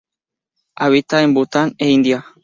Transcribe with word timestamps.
Habita 0.77 1.21
en 1.21 1.35
Bután, 1.35 1.75
e 1.77 1.89
India. 1.91 2.25